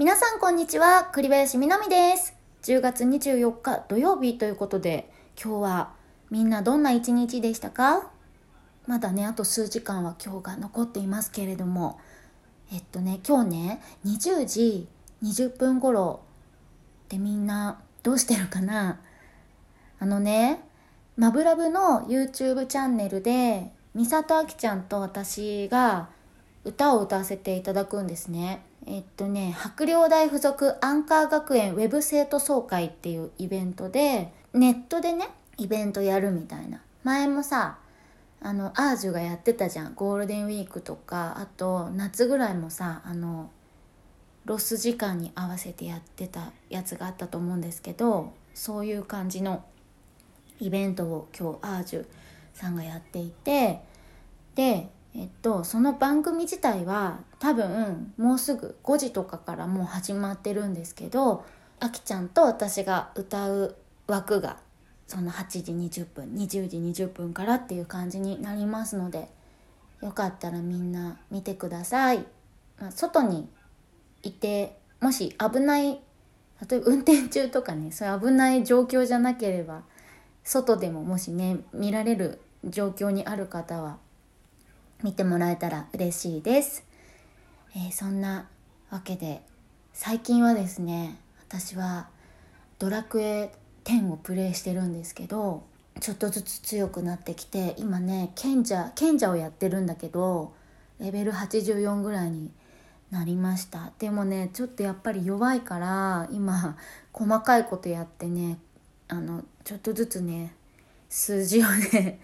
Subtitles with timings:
[0.00, 2.32] 皆さんこんにちは、栗林みなみです。
[2.62, 5.92] 10月24日土曜日ということで、今日は
[6.30, 8.08] みんなどんな一日でしたか？
[8.86, 11.98] まだね、あと数時間は今日が残っていますけれども、
[12.72, 14.86] えっとね、今日ね、20時
[15.24, 16.20] 20分頃
[17.08, 19.00] でみんなどうしてるかな？
[19.98, 20.60] あのね、
[21.16, 26.08] マブラブの YouTube チャンネルで、美里あきちゃんと私が
[26.62, 28.62] 歌を歌わせていただくんですね。
[28.90, 36.80] えっとね、白陵大附属アンカー学園ウェブ生徒総会っていうイベントで、ネットでね、イベントやるみたいな。
[37.04, 37.78] 前もさ、
[38.40, 39.94] あの、アージュがやってたじゃん。
[39.94, 43.50] ゴールデンウィークとか、あと、夏ぐらいもさ、あの、
[44.46, 49.64] ロス時間に合わせてやってたやつがあったと思うんですけど、そういう感じの
[50.60, 52.06] イベントを今日アージュ
[52.54, 53.82] さんがやっていて、
[54.54, 61.44] で、えっと、その番組自体は多分もうすぐ5時とかからもう始まってるんですけど
[61.80, 63.74] あきちゃんと私が歌う
[64.06, 64.58] 枠が
[65.08, 69.28] その8時20分20時20分からっていう感じになりますので
[70.02, 72.24] よかったらみんな見てください、
[72.80, 73.48] まあ、外に
[74.22, 76.00] いてもし危ない
[76.68, 79.82] 例えば運転中とかねそういう危ない状況じゃなければ
[80.44, 83.98] 外でももしね見られる状況にある方は
[85.02, 86.84] 見てもらえたら嬉しいです、
[87.76, 88.48] えー、そんな
[88.90, 89.42] わけで
[89.92, 91.18] 最近はですね
[91.48, 92.08] 私は
[92.78, 93.52] ドラクエ
[93.84, 95.64] 10をプレイしてるんですけど
[96.00, 100.52] ちょっとずつ強くなってきて今ね賢者賢者をやってるんだけど
[101.00, 102.50] レベル84ぐらいに
[103.10, 103.92] なりました。
[103.98, 106.76] でもねちょっとやっぱり弱いから今
[107.12, 108.58] 細かいことやってね
[109.08, 110.54] あのちょっとずつね
[111.08, 112.20] 数字をね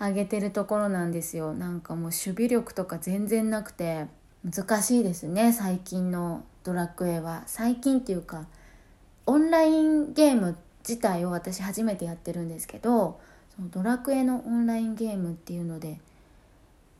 [0.00, 1.52] 上げてるところなんですよ。
[1.52, 4.06] なんかもう守備力とか全然なくて
[4.44, 7.42] 難しいですね最近のドラクエは。
[7.46, 8.46] 最近っていうか
[9.26, 10.56] オンラインゲーム
[10.88, 13.20] 自体を私初めてやってるんですけど
[13.54, 16.00] そのドラクエのオンラインゲームっていうので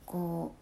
[0.06, 0.54] こ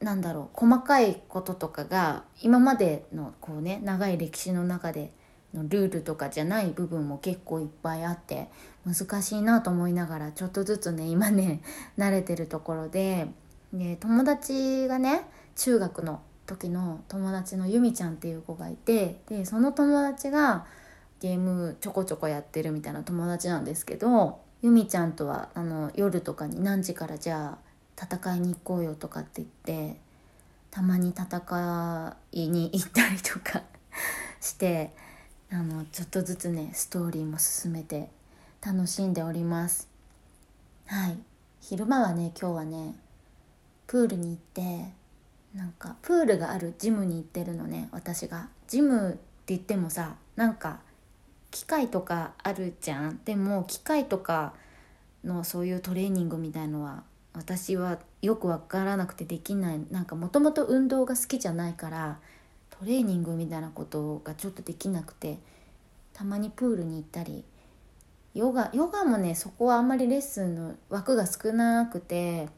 [0.00, 5.12] うなんだろう細かいこととかが今までのこうね長い歴史の中で
[5.62, 8.48] ルールとかじゃない部分も結構いっぱいあって
[8.84, 11.60] 難しいなと思いながらちょっとずつね今ね
[11.96, 13.28] 慣れてるところで
[13.72, 15.26] で友達がね
[15.56, 20.66] 中学の時の友達のゆみちゃんっていう子がいてでその友達が
[21.20, 29.48] ゲームちょこちょこやってるみたいな友達なんですけどゆみちゃんとはあの夜とかに何時からじゃあ戦いに行こうよとかって言っ
[29.92, 30.00] て
[30.70, 33.62] たまに戦いに行ったりとか
[34.40, 34.92] して
[35.50, 38.08] あのちょっとずつねストーリーも進めて
[38.64, 39.88] 楽しんでおります。
[40.86, 41.18] はい。
[41.60, 42.94] 昼間はね今日はね
[43.86, 44.92] プールに行って
[45.54, 48.48] なんかプールがあるジムに行ってるのね私が。
[48.66, 49.18] ジムって
[49.48, 50.80] 言ってもさなんか
[51.50, 53.20] 機械とかあるじゃん。
[53.24, 54.54] でも機械とか
[55.22, 59.80] のそういうトレーニングみたいのは私はよく分からなくてできない。
[59.90, 62.18] なんかもともと運動が好きじゃないから
[62.78, 65.38] トレーニングみたいなことがちょっとできなくて
[66.12, 67.44] たまにプールに行ったり
[68.34, 72.48] ヨガヨガもねそこはあんまりレッスンの枠が少なくて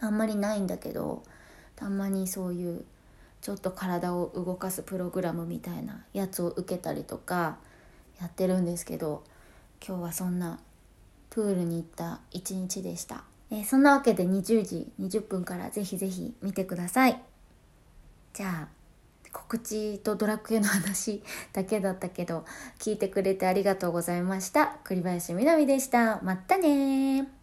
[0.00, 1.22] あんまりないんだけど
[1.76, 2.84] たまにそういう
[3.42, 7.58] ちょっと体を動かすプログラムみたいなやつを受けたりとか
[8.20, 9.22] やってるんですけど
[9.86, 10.60] 今日はそんな
[11.30, 17.22] プールに行った一日でした、え、そんなわけで20時20分からぜひぜひ見てください。
[18.34, 18.79] じゃあ。
[19.32, 22.44] 告知とドラクエの話だけだったけど
[22.78, 24.78] 聞いてくれてありがとうございました。
[24.84, 26.20] 栗林みなみでした。
[26.22, 27.39] またね